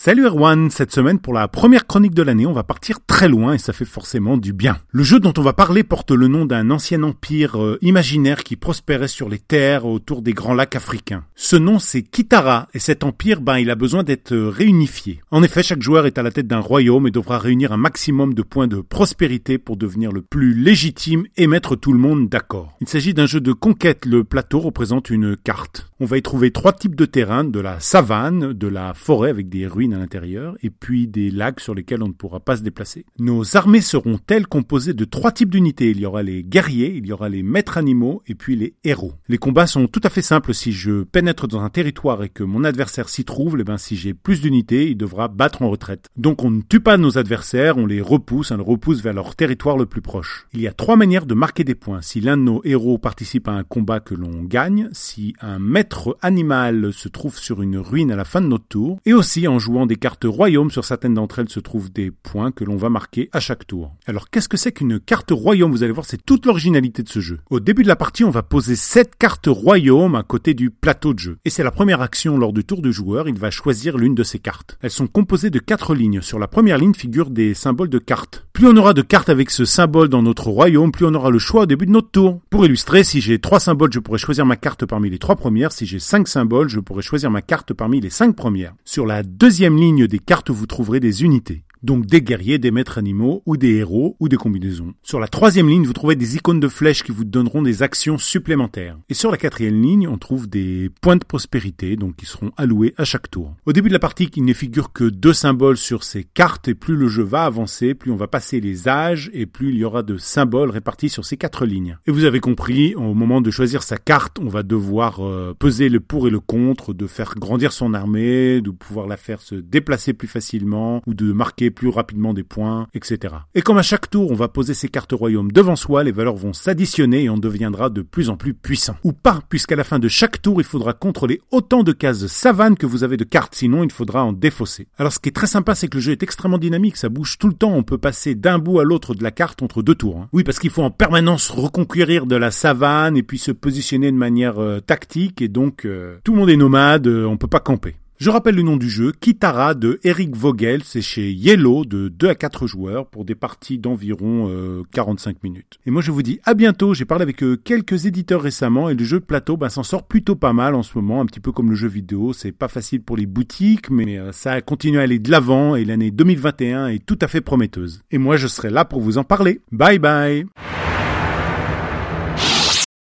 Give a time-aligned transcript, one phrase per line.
[0.00, 3.54] Salut Erwan, cette semaine pour la première chronique de l'année, on va partir très loin
[3.54, 4.76] et ça fait forcément du bien.
[4.92, 8.54] Le jeu dont on va parler porte le nom d'un ancien empire euh, imaginaire qui
[8.54, 11.24] prospérait sur les terres autour des grands lacs africains.
[11.34, 15.20] Ce nom c'est Kitara et cet empire, ben il a besoin d'être euh, réunifié.
[15.32, 18.34] En effet, chaque joueur est à la tête d'un royaume et devra réunir un maximum
[18.34, 22.76] de points de prospérité pour devenir le plus légitime et mettre tout le monde d'accord.
[22.80, 25.90] Il s'agit d'un jeu de conquête, le plateau représente une carte.
[25.98, 29.48] On va y trouver trois types de terrains, de la savane, de la forêt avec
[29.48, 32.62] des ruines à l'intérieur, et puis des lacs sur lesquels on ne pourra pas se
[32.62, 33.06] déplacer.
[33.18, 37.12] Nos armées seront-elles composées de trois types d'unités Il y aura les guerriers, il y
[37.12, 39.12] aura les maîtres animaux, et puis les héros.
[39.28, 40.54] Les combats sont tout à fait simples.
[40.54, 43.96] Si je pénètre dans un territoire et que mon adversaire s'y trouve, eh ben, si
[43.96, 46.08] j'ai plus d'unités, il devra battre en retraite.
[46.16, 49.36] Donc on ne tue pas nos adversaires, on les repousse, on les repousse vers leur
[49.36, 50.46] territoire le plus proche.
[50.52, 52.02] Il y a trois manières de marquer des points.
[52.02, 56.16] Si l'un de nos héros participe à un combat que l'on gagne, si un maître
[56.22, 59.58] animal se trouve sur une ruine à la fin de notre tour, et aussi en
[59.58, 60.70] jouant des cartes royaume.
[60.70, 63.92] Sur certaines d'entre elles se trouvent des points que l'on va marquer à chaque tour.
[64.06, 65.70] Alors qu'est-ce que c'est qu'une carte royaume?
[65.70, 67.38] Vous allez voir, c'est toute l'originalité de ce jeu.
[67.50, 71.14] Au début de la partie, on va poser 7 cartes royaume à côté du plateau
[71.14, 71.38] de jeu.
[71.44, 74.22] Et c'est la première action lors du tour du joueur, il va choisir l'une de
[74.22, 74.78] ces cartes.
[74.82, 76.20] Elles sont composées de 4 lignes.
[76.20, 78.47] Sur la première ligne figurent des symboles de cartes.
[78.58, 81.38] Plus on aura de cartes avec ce symbole dans notre royaume, plus on aura le
[81.38, 82.40] choix au début de notre tour.
[82.50, 85.70] Pour illustrer, si j'ai 3 symboles, je pourrais choisir ma carte parmi les 3 premières.
[85.70, 88.74] Si j'ai 5 symboles, je pourrais choisir ma carte parmi les 5 premières.
[88.84, 92.98] Sur la deuxième ligne des cartes, vous trouverez des unités donc des guerriers, des maîtres
[92.98, 94.94] animaux, ou des héros, ou des combinaisons.
[95.02, 98.18] Sur la troisième ligne, vous trouvez des icônes de flèches qui vous donneront des actions
[98.18, 98.98] supplémentaires.
[99.08, 102.94] Et sur la quatrième ligne, on trouve des points de prospérité, donc qui seront alloués
[102.96, 103.54] à chaque tour.
[103.66, 106.74] Au début de la partie, il ne figure que deux symboles sur ces cartes, et
[106.74, 109.84] plus le jeu va avancer, plus on va passer les âges, et plus il y
[109.84, 111.98] aura de symboles répartis sur ces quatre lignes.
[112.06, 115.88] Et vous avez compris, au moment de choisir sa carte, on va devoir euh, peser
[115.88, 119.56] le pour et le contre, de faire grandir son armée, de pouvoir la faire se
[119.56, 123.34] déplacer plus facilement, ou de marquer plus rapidement des points, etc.
[123.54, 126.36] Et comme à chaque tour on va poser ces cartes royaumes devant soi, les valeurs
[126.36, 128.96] vont s'additionner et on deviendra de plus en plus puissant.
[129.04, 132.76] Ou pas, puisqu'à la fin de chaque tour il faudra contrôler autant de cases savane
[132.76, 134.88] que vous avez de cartes, sinon il faudra en défausser.
[134.98, 137.38] Alors ce qui est très sympa c'est que le jeu est extrêmement dynamique, ça bouge
[137.38, 139.94] tout le temps, on peut passer d'un bout à l'autre de la carte entre deux
[139.94, 140.18] tours.
[140.18, 140.28] Hein.
[140.32, 144.16] Oui, parce qu'il faut en permanence reconquérir de la savane et puis se positionner de
[144.16, 147.60] manière euh, tactique et donc euh, tout le monde est nomade, euh, on peut pas
[147.60, 147.96] camper.
[148.18, 152.28] Je rappelle le nom du jeu, Kitara de Eric Vogel, c'est chez Yellow de 2
[152.30, 155.78] à 4 joueurs pour des parties d'environ 45 euh, minutes.
[155.86, 158.94] Et moi je vous dis à bientôt, j'ai parlé avec euh, quelques éditeurs récemment et
[158.94, 161.38] le jeu de plateau ben, s'en sort plutôt pas mal en ce moment, un petit
[161.38, 164.98] peu comme le jeu vidéo, c'est pas facile pour les boutiques mais euh, ça continue
[164.98, 168.02] à aller de l'avant et l'année 2021 est tout à fait prometteuse.
[168.10, 169.60] Et moi je serai là pour vous en parler.
[169.70, 170.44] Bye bye